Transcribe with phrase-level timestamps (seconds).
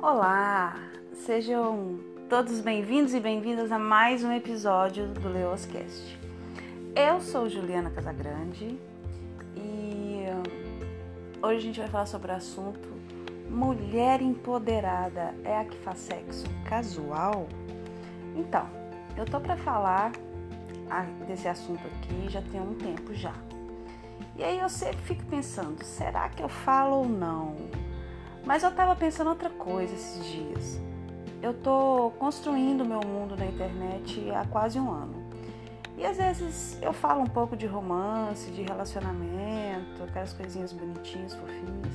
[0.00, 0.76] Olá,
[1.12, 1.98] sejam
[2.30, 6.16] todos bem-vindos e bem-vindas a mais um episódio do Leoscast.
[6.94, 8.78] Eu sou Juliana Casagrande
[9.56, 10.42] e hum,
[11.42, 12.88] hoje a gente vai falar sobre o assunto
[13.50, 17.48] Mulher empoderada é a que faz sexo casual?
[18.36, 18.68] Então,
[19.16, 20.12] eu tô para falar
[21.26, 23.34] desse assunto aqui já tem um tempo já.
[24.36, 27.56] E aí eu sempre fico pensando, será que eu falo ou não?
[28.48, 30.80] Mas eu tava pensando outra coisa esses dias.
[31.42, 35.30] Eu tô construindo meu mundo na internet há quase um ano.
[35.98, 41.92] E às vezes eu falo um pouco de romance, de relacionamento, aquelas coisinhas bonitinhas, fofinhas.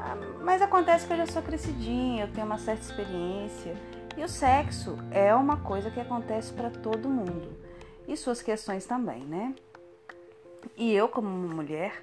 [0.00, 3.76] Ah, mas acontece que eu já sou crescidinha, eu tenho uma certa experiência.
[4.16, 7.56] E o sexo é uma coisa que acontece para todo mundo.
[8.08, 9.54] E suas questões também, né?
[10.76, 12.00] E eu, como mulher,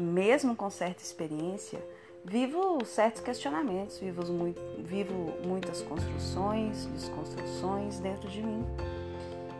[0.00, 1.86] mesmo com certa experiência,
[2.24, 8.64] vivo certos questionamentos, vivo, muito, vivo muitas construções, desconstruções dentro de mim.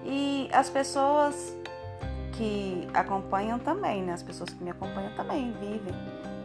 [0.05, 1.57] E as pessoas
[2.33, 4.13] que acompanham também, né?
[4.13, 5.95] As pessoas que me acompanham também vivem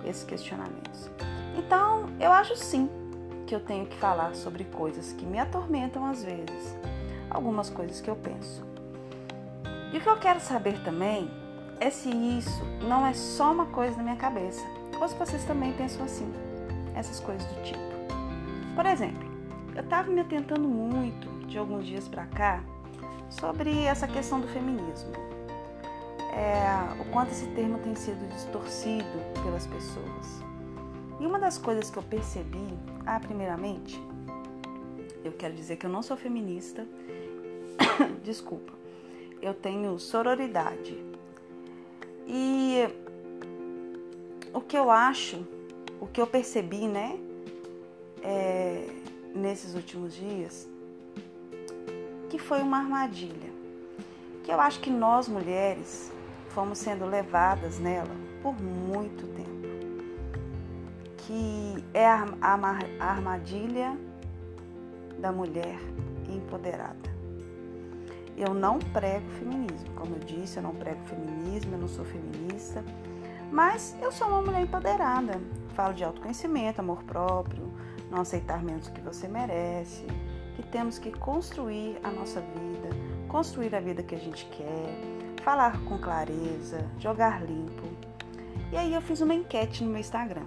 [0.06, 1.10] esses questionamentos.
[1.56, 2.90] Então, eu acho sim
[3.46, 6.76] que eu tenho que falar sobre coisas que me atormentam às vezes,
[7.30, 8.66] algumas coisas que eu penso.
[9.94, 11.30] E o que eu quero saber também
[11.80, 14.66] é se isso não é só uma coisa na minha cabeça,
[15.00, 16.32] ou se vocês também pensam assim,
[16.96, 17.80] essas coisas do tipo.
[18.76, 19.28] Por exemplo,
[19.76, 22.64] eu estava me atentando muito de alguns dias para cá
[23.30, 25.12] sobre essa questão do feminismo.
[26.34, 29.06] É, o quanto esse termo tem sido distorcido
[29.44, 30.44] pelas pessoas.
[31.20, 32.68] E uma das coisas que eu percebi,
[33.06, 34.02] ah, primeiramente,
[35.24, 36.86] eu quero dizer que eu não sou feminista,
[38.24, 38.74] desculpa,
[39.42, 40.98] eu tenho sororidade.
[42.28, 42.88] E
[44.54, 45.44] o que eu acho,
[46.00, 47.18] o que eu percebi, né,
[48.22, 48.88] é,
[49.34, 50.70] nesses últimos dias,
[52.30, 53.52] que foi uma armadilha.
[54.44, 56.12] Que eu acho que nós mulheres
[56.50, 59.50] fomos sendo levadas nela por muito tempo.
[61.18, 63.98] Que é a, a armadilha
[65.18, 65.80] da mulher
[66.30, 67.14] empoderada.
[68.36, 72.84] Eu não prego feminismo, como eu disse, eu não prego feminismo, eu não sou feminista
[73.54, 75.40] mas eu sou uma mulher empoderada.
[75.76, 77.72] Falo de autoconhecimento, amor próprio,
[78.10, 80.08] não aceitar menos do que você merece,
[80.56, 82.90] que temos que construir a nossa vida,
[83.28, 84.98] construir a vida que a gente quer,
[85.44, 87.88] falar com clareza, jogar limpo.
[88.72, 90.46] E aí eu fiz uma enquete no meu Instagram.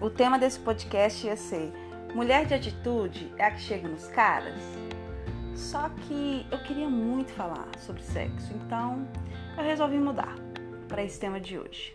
[0.00, 1.72] O tema desse podcast ia ser
[2.12, 4.60] Mulher de atitude é a que chega nos caras?
[5.54, 9.06] Só que eu queria muito falar sobre sexo, então
[9.56, 10.47] eu resolvi mudar
[10.88, 11.94] para esse tema de hoje.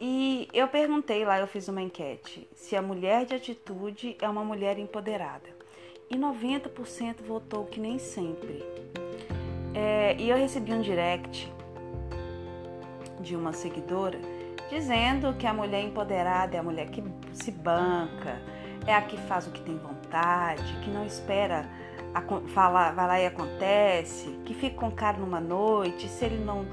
[0.00, 4.42] E eu perguntei lá, eu fiz uma enquete, se a mulher de atitude é uma
[4.42, 5.48] mulher empoderada.
[6.10, 8.64] E 90% votou que nem sempre.
[9.74, 11.52] É, e eu recebi um direct
[13.20, 14.18] de uma seguidora
[14.70, 17.02] dizendo que a mulher empoderada é a mulher que
[17.32, 18.40] se banca,
[18.86, 21.68] é a que faz o que tem vontade, que não espera
[22.54, 26.66] falar, vai lá e acontece, que fica com o cara numa noite, se ele não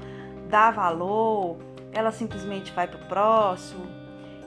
[0.48, 1.56] dá valor,
[1.92, 3.86] ela simplesmente vai para o próximo.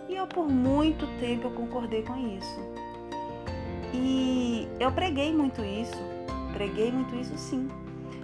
[0.10, 2.60] E eu por muito tempo eu concordei com isso.
[3.94, 6.02] E eu preguei muito isso,
[6.54, 7.70] preguei muito isso sim.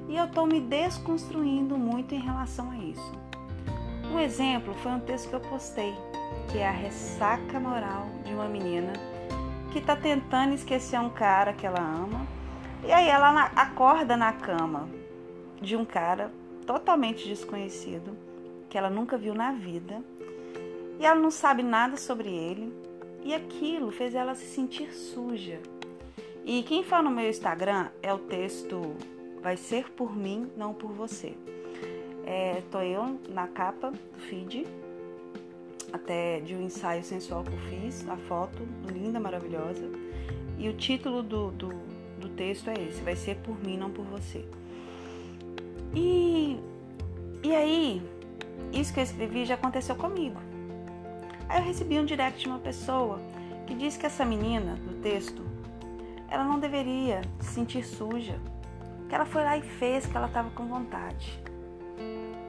[0.08, 3.12] E eu estou me desconstruindo muito em relação a isso.
[4.12, 5.94] Um exemplo foi um texto que eu postei,
[6.50, 8.94] que é a ressaca moral de uma menina
[9.72, 12.26] que está tentando esquecer um cara que ela ama.
[12.86, 14.88] E aí ela acorda na cama
[15.62, 16.32] de um cara
[16.68, 18.16] totalmente desconhecido,
[18.70, 20.04] que ela nunca viu na vida,
[21.00, 22.72] e ela não sabe nada sobre ele,
[23.24, 25.60] e aquilo fez ela se sentir suja.
[26.46, 28.96] E quem fala no meu Instagram é o texto
[29.42, 31.34] Vai ser por mim, não por você.
[32.26, 34.66] É, tô eu na capa do feed,
[35.94, 39.90] até de um ensaio sensual que eu fiz, a foto linda, maravilhosa.
[40.58, 41.70] E o título do, do,
[42.20, 44.44] do texto é esse: Vai ser por mim, não por você.
[45.94, 46.60] E,
[47.44, 48.02] e aí,
[48.72, 50.40] isso que eu escrevi já aconteceu comigo.
[51.50, 53.22] Aí eu recebi um direct de uma pessoa
[53.66, 55.42] que disse que essa menina do texto,
[56.30, 58.40] ela não deveria se sentir suja,
[59.08, 61.42] que ela foi lá e fez, que ela estava com vontade.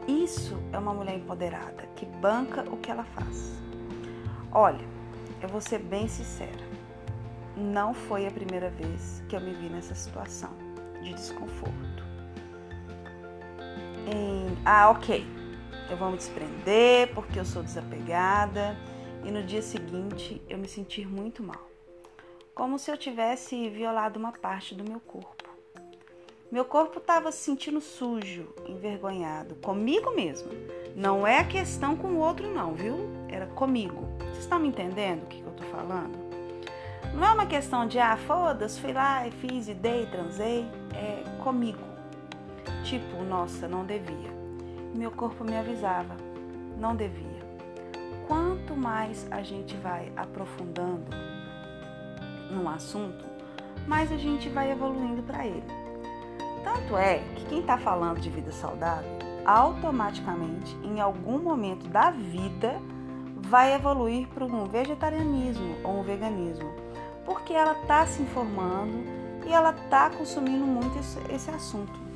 [0.06, 3.52] Isso é uma mulher empoderada, que banca o que ela faz.
[4.50, 4.84] Olha,
[5.40, 6.66] eu vou ser bem sincera.
[7.56, 10.50] Não foi a primeira vez que eu me vi nessa situação
[11.02, 11.87] de desconforto
[14.12, 15.24] em ah, ok,
[15.90, 18.76] eu vou me desprender porque eu sou desapegada
[19.24, 21.68] e no dia seguinte eu me sentir muito mal.
[22.54, 25.44] como se eu tivesse violado uma parte do meu corpo.
[26.50, 30.50] Meu corpo estava se sentindo sujo, envergonhado, comigo mesmo.
[30.96, 32.96] Não é questão com o outro, não, viu?
[33.28, 34.08] Era comigo.
[34.18, 36.18] Vocês estão me entendendo o que, que eu tô falando?
[37.14, 40.66] Não é uma questão de, ah, foda-se, fui lá e fiz e dei, transei.
[40.94, 41.87] É comigo.
[42.88, 44.30] Tipo, nossa, não devia.
[44.94, 46.16] Meu corpo me avisava,
[46.78, 47.38] não devia.
[48.26, 51.04] Quanto mais a gente vai aprofundando
[52.50, 53.26] num assunto,
[53.86, 55.66] mais a gente vai evoluindo para ele.
[56.64, 62.80] Tanto é que quem está falando de vida saudável, automaticamente, em algum momento da vida,
[63.36, 66.72] vai evoluir para um vegetarianismo ou um veganismo,
[67.26, 69.04] porque ela está se informando
[69.46, 72.07] e ela está consumindo muito esse, esse assunto.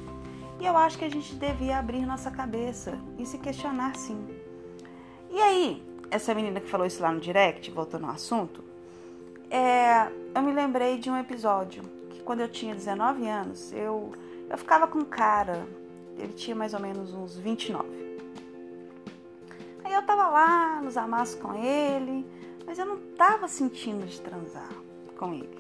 [0.62, 4.24] E eu acho que a gente devia abrir nossa cabeça e se questionar sim.
[5.28, 8.62] E aí, essa menina que falou isso lá no direct, voltando ao assunto,
[9.50, 14.12] é, eu me lembrei de um episódio que quando eu tinha 19 anos, eu,
[14.48, 15.66] eu ficava com um cara,
[16.16, 17.84] ele tinha mais ou menos uns 29.
[19.82, 22.24] Aí eu tava lá nos amassos com ele,
[22.64, 24.70] mas eu não tava sentindo de transar
[25.18, 25.58] com ele.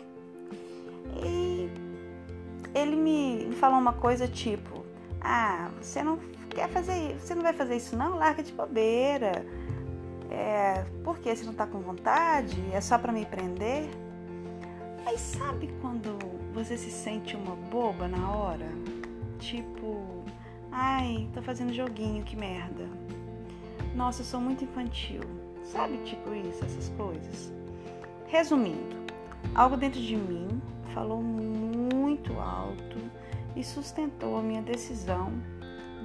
[1.24, 1.68] E
[2.72, 4.81] ele me, me falou uma coisa tipo:
[5.24, 6.18] Ah, você não
[6.50, 8.16] quer fazer isso, você não vai fazer isso não?
[8.16, 9.46] Larga de bobeira.
[10.30, 12.56] É, por que você não tá com vontade?
[12.72, 13.88] É só para me prender?
[15.04, 16.18] Mas sabe quando
[16.54, 18.66] você se sente uma boba na hora?
[19.38, 20.24] Tipo,
[20.70, 22.88] ai, tô fazendo joguinho, que merda.
[23.94, 25.20] Nossa, eu sou muito infantil.
[25.64, 27.52] Sabe, tipo isso, essas coisas?
[28.26, 28.96] Resumindo,
[29.54, 30.60] algo dentro de mim
[30.94, 31.71] falou muito
[33.62, 35.32] e sustentou a minha decisão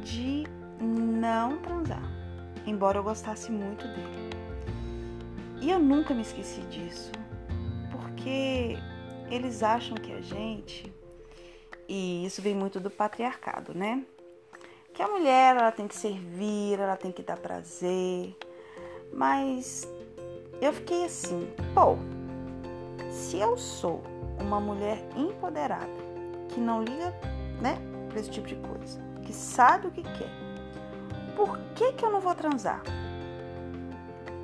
[0.01, 0.45] de
[0.79, 2.17] não transar
[2.67, 4.29] embora eu gostasse muito dele.
[5.61, 7.11] E eu nunca me esqueci disso,
[7.89, 8.77] porque
[9.31, 10.93] eles acham que a gente,
[11.87, 14.03] e isso vem muito do patriarcado, né?
[14.93, 18.35] Que a mulher ela tem que servir, ela tem que dar prazer,
[19.13, 19.87] mas
[20.61, 21.97] eu fiquei assim, pô,
[23.09, 24.03] se eu sou
[24.39, 25.87] uma mulher empoderada,
[26.49, 27.13] que não liga,
[27.61, 27.77] né,
[28.09, 30.29] para esse tipo de coisa, que sabe o que quer,
[31.35, 32.81] por que, que eu não vou transar?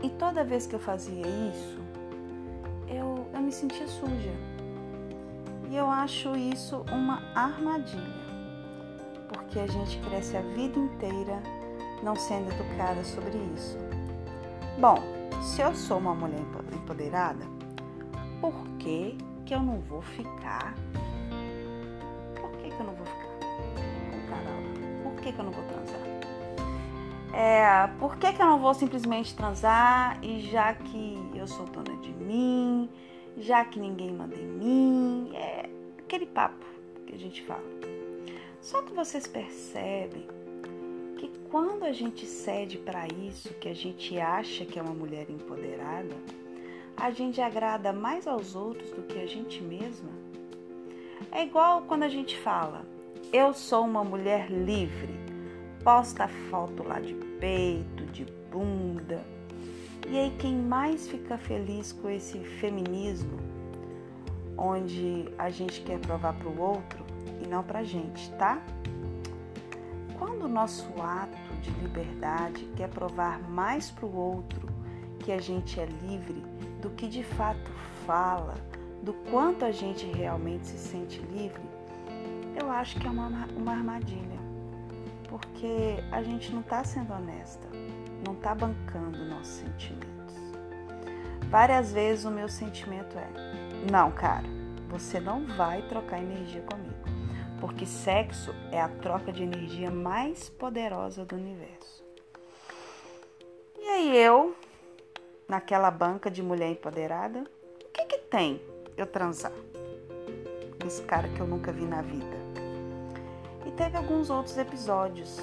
[0.01, 1.79] E toda vez que eu fazia isso,
[2.87, 4.33] eu, eu me sentia suja.
[5.69, 8.23] E eu acho isso uma armadilha,
[9.29, 11.41] porque a gente cresce a vida inteira
[12.03, 13.77] não sendo educada sobre isso.
[14.79, 14.97] Bom,
[15.41, 16.41] se eu sou uma mulher
[16.73, 17.45] empoderada,
[18.41, 20.75] por que, que eu não vou ficar?
[22.75, 25.99] Que, eu não vou ficar com o cara Por que, que eu não vou transar?
[27.33, 31.95] É, por que, que eu não vou simplesmente transar e já que eu sou dona
[31.97, 32.89] de mim,
[33.37, 35.31] já que ninguém manda em mim?
[35.35, 36.65] É aquele papo
[37.07, 37.63] que a gente fala.
[38.61, 40.27] Só que vocês percebem
[41.17, 45.29] que quando a gente cede para isso, que a gente acha que é uma mulher
[45.29, 46.15] empoderada,
[46.95, 50.22] a gente agrada mais aos outros do que a gente mesma.
[51.35, 52.85] É igual quando a gente fala,
[53.33, 55.19] eu sou uma mulher livre
[55.83, 59.19] posta foto lá de peito, de bunda.
[60.07, 63.39] E aí quem mais fica feliz com esse feminismo,
[64.55, 67.03] onde a gente quer provar para o outro
[67.43, 68.61] e não para a gente, tá?
[70.19, 74.67] Quando o nosso ato de liberdade quer provar mais para o outro
[75.19, 76.43] que a gente é livre
[76.79, 77.71] do que de fato
[78.05, 78.53] fala,
[79.03, 81.61] do quanto a gente realmente se sente livre,
[82.59, 84.33] eu acho que é uma, uma armadilha
[85.27, 87.67] porque a gente não está sendo honesta,
[88.23, 90.35] não está bancando nossos sentimentos.
[91.49, 93.27] Várias vezes o meu sentimento é:
[93.91, 94.47] não, cara,
[94.89, 96.93] você não vai trocar energia comigo,
[97.59, 102.03] porque sexo é a troca de energia mais poderosa do universo.
[103.79, 104.55] E aí eu,
[105.49, 108.61] naquela banca de mulher empoderada, o que que tem
[108.97, 109.51] eu transar?
[110.85, 112.37] Esse cara que eu nunca vi na vida
[113.65, 115.39] e teve alguns outros episódios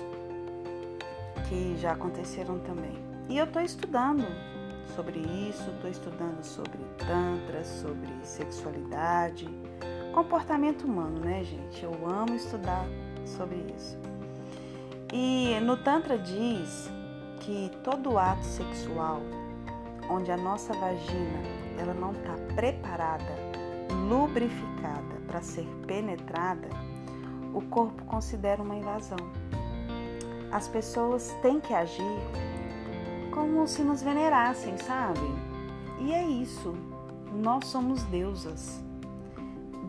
[1.48, 2.92] que já aconteceram também.
[3.28, 4.26] E eu estou estudando
[4.94, 9.48] sobre isso, estou estudando sobre Tantra, sobre sexualidade,
[10.12, 11.82] comportamento humano, né, gente?
[11.82, 12.84] Eu amo estudar
[13.24, 13.98] sobre isso.
[15.12, 16.90] E no Tantra diz
[17.40, 19.20] que todo ato sexual
[20.08, 23.34] onde a nossa vagina ela não está preparada,
[24.08, 26.68] lubrificada para ser penetrada,
[27.54, 29.18] o corpo considera uma invasão.
[30.52, 32.18] As pessoas têm que agir
[33.32, 35.20] como se nos venerassem, sabe?
[36.00, 36.74] E é isso.
[37.32, 38.82] Nós somos deusas.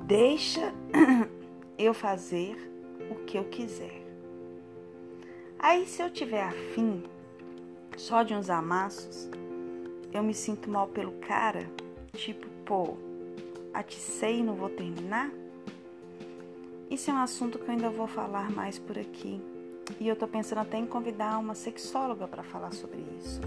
[0.05, 0.73] Deixa
[1.77, 2.55] eu fazer
[3.09, 4.01] o que eu quiser.
[5.57, 7.03] Aí, se eu tiver afim
[7.97, 9.29] só de uns amassos,
[10.13, 11.69] eu me sinto mal pelo cara,
[12.13, 12.97] tipo, pô,
[13.73, 15.31] aticei e não vou terminar?
[16.89, 19.41] Isso é um assunto que eu ainda vou falar mais por aqui.
[19.99, 23.41] E eu tô pensando até em convidar uma sexóloga para falar sobre isso.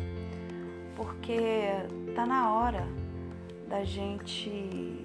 [0.97, 1.67] Porque
[2.15, 2.87] tá na hora
[3.69, 5.05] da gente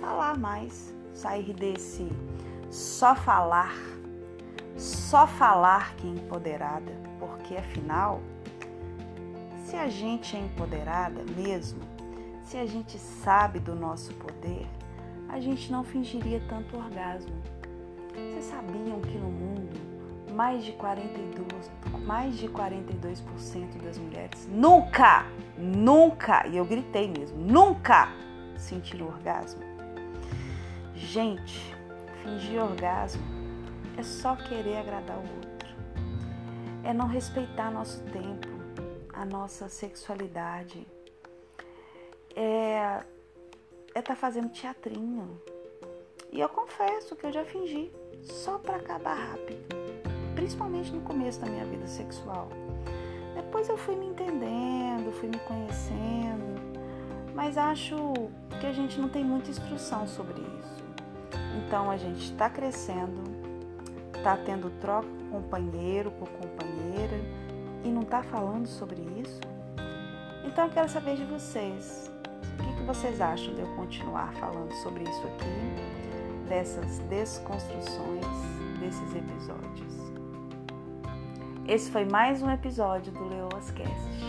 [0.00, 2.08] falar mais, sair desse
[2.70, 3.74] só falar,
[4.78, 8.22] só falar que é empoderada, porque afinal,
[9.66, 11.80] se a gente é empoderada mesmo,
[12.44, 14.66] se a gente sabe do nosso poder,
[15.28, 17.34] a gente não fingiria tanto orgasmo.
[18.14, 19.80] Vocês sabiam que no mundo
[20.32, 21.70] mais de 42,
[22.04, 25.26] mais de 42% das mulheres nunca,
[25.58, 28.08] nunca, e eu gritei mesmo, nunca
[28.56, 29.62] sentiram orgasmo?
[30.94, 31.74] Gente,
[32.22, 33.22] fingir orgasmo
[33.96, 35.68] é só querer agradar o outro.
[36.84, 38.48] É não respeitar nosso tempo,
[39.12, 40.86] a nossa sexualidade.
[42.34, 43.02] É
[43.94, 45.40] é estar tá fazendo teatrinho.
[46.30, 49.76] E eu confesso que eu já fingi, só para acabar rápido,
[50.34, 52.48] principalmente no começo da minha vida sexual.
[53.34, 56.60] Depois eu fui me entendendo, fui me conhecendo,
[57.34, 57.96] mas acho
[58.60, 60.84] que a gente não tem muita instrução sobre isso.
[61.66, 63.22] Então a gente está crescendo,
[64.16, 67.16] está tendo troca com companheiro, com companheira
[67.84, 69.40] e não está falando sobre isso.
[70.46, 72.11] Então eu quero saber de vocês.
[72.82, 78.26] Que, vocês acham de eu continuar falando sobre isso aqui, dessas desconstruções
[78.80, 79.94] desses episódios?
[81.68, 84.24] Esse foi mais um episódio do Leoascast.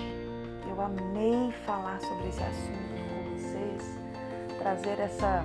[0.69, 3.99] Eu amei falar sobre esse assunto com vocês,
[4.59, 5.43] trazer essa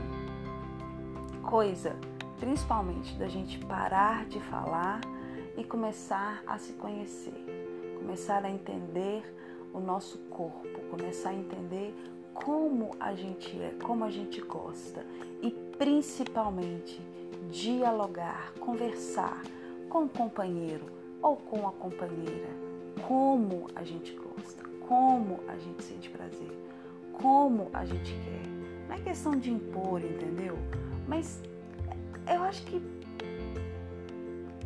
[1.42, 1.96] coisa,
[2.38, 5.00] principalmente da gente parar de falar
[5.56, 9.22] e começar a se conhecer, começar a entender
[9.72, 11.94] o nosso corpo, começar a entender
[12.44, 15.04] como a gente é, como a gente gosta
[15.42, 17.00] e principalmente
[17.50, 19.42] dialogar, conversar
[19.88, 20.86] com o companheiro
[21.20, 22.48] ou com a companheira,
[23.06, 26.52] como a gente gosta, como a gente sente prazer,
[27.12, 28.48] como a gente quer.
[28.88, 30.56] Não é questão de impor, entendeu?
[31.06, 31.42] Mas
[32.32, 32.80] eu acho que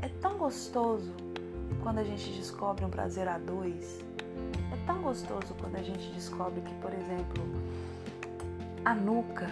[0.02, 1.12] é tão gostoso
[1.82, 4.04] quando a gente descobre um prazer a dois
[4.72, 7.44] é tão gostoso quando a gente descobre que, por exemplo,
[8.84, 9.50] a nuca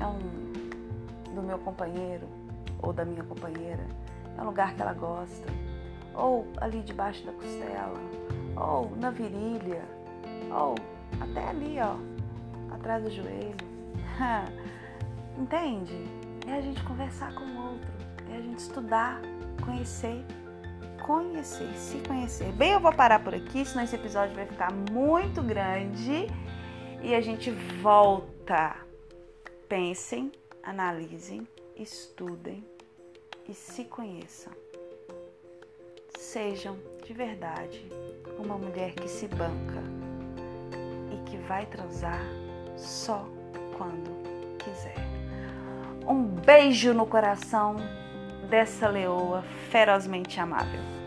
[0.00, 2.26] é um do meu companheiro
[2.80, 3.84] ou da minha companheira,
[4.36, 5.46] é um lugar que ela gosta,
[6.14, 7.98] ou ali debaixo da costela,
[8.56, 9.82] ou na virilha,
[10.50, 10.74] ou
[11.20, 11.96] até ali, ó,
[12.74, 13.56] atrás do joelho.
[15.36, 16.06] Entende?
[16.46, 17.90] É a gente conversar com o outro,
[18.30, 19.20] é a gente estudar,
[19.64, 20.24] conhecer
[21.08, 22.52] conhecer, se conhecer.
[22.52, 26.26] Bem, eu vou parar por aqui, senão esse episódio vai ficar muito grande
[27.02, 27.50] e a gente
[27.80, 28.76] volta.
[29.66, 30.30] Pensem,
[30.62, 32.62] analisem, estudem
[33.48, 34.52] e se conheçam.
[36.18, 37.90] Sejam de verdade
[38.38, 39.82] uma mulher que se banca
[41.10, 42.20] e que vai transar
[42.76, 43.26] só
[43.78, 44.10] quando
[44.58, 44.96] quiser.
[46.06, 47.76] Um beijo no coração
[48.50, 50.97] dessa leoa ferozmente amável.